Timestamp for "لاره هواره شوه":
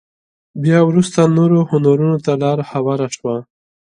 2.41-3.35